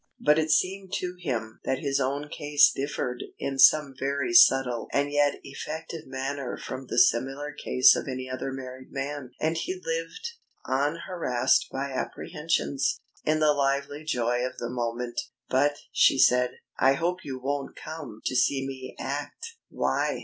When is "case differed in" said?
2.27-3.59